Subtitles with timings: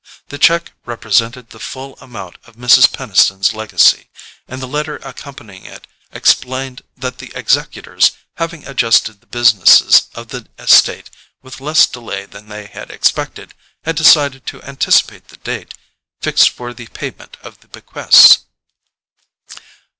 [0.29, 2.91] The cheque represented the full amount of Mrs.
[2.91, 4.09] Peniston's legacy,
[4.47, 10.47] and the letter accompanying it explained that the executors, having adjusted the business of the
[10.57, 11.11] estate
[11.43, 13.53] with less delay than they had expected,
[13.83, 15.75] had decided to anticipate the date
[16.19, 18.39] fixed for the payment of the bequests.